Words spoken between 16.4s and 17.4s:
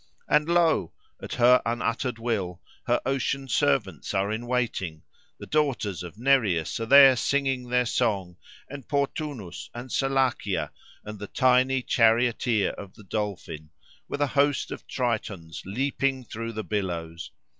the billows.